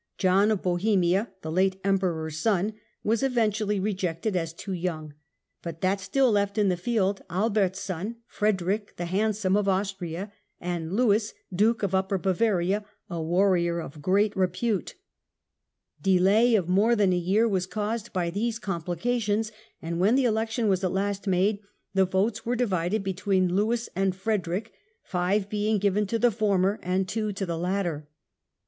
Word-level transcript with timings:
John 0.17 0.49
of 0.49 0.63
Bohemia, 0.63 1.29
the 1.43 1.51
late 1.51 1.83
Bliiperor's 1.83 2.39
son, 2.39 2.73
was 3.03 3.21
eventually 3.21 3.79
rejected 3.79 4.35
as 4.35 4.51
too 4.51 4.73
young'; 4.73 5.13
but 5.61 5.81
that 5.81 5.99
still 6.01 6.31
left 6.31 6.57
in 6.57 6.69
the 6.69 6.75
field 6.75 7.21
Albert's 7.29 7.81
son, 7.81 8.15
Frederick 8.25 8.95
the 8.97 9.05
Handsome 9.05 9.55
of 9.55 9.67
Austria; 9.69 10.33
and 10.59 10.91
Lewis 10.95 11.35
Duke 11.53 11.83
of 11.83 11.93
Upper 11.93 12.17
Bavaria, 12.17 12.83
a 13.11 13.21
warrior 13.21 13.79
of 13.79 14.01
great 14.01 14.35
repute. 14.35 14.95
Delay 16.01 16.55
of 16.55 16.63
Lewis 16.63 16.63
of 16.63 16.69
more 16.73 16.95
than 16.95 17.13
a 17.13 17.15
year 17.15 17.47
was 17.47 17.67
caused 17.67 18.11
by 18.11 18.31
these 18.31 18.57
complications, 18.57 19.51
and 19.83 19.97
and^^'* 19.97 19.99
when 19.99 20.15
the 20.15 20.25
election 20.25 20.67
was 20.67 20.83
at 20.83 20.91
last 20.91 21.27
made, 21.27 21.59
the 21.93 22.05
votes 22.05 22.43
were 22.43 22.55
^J®.^®"'^!^ 22.55 22.57
'__of 22.63 22.63
Austria 22.63 22.65
divided 22.89 23.03
between 23.03 23.53
Lewis 23.55 23.87
and 23.95 24.15
Frederick, 24.15 24.73
five 25.03 25.47
being 25.47 25.77
given 25.77 26.05
^oth 26.05 26.07
cllOSGll 26.07 26.09
to 26.09 26.17
the 26.21 26.31
former 26.31 26.79
and 26.81 27.07
two 27.07 27.31
to 27.31 27.45
the 27.45 27.55
latter. 27.59 28.07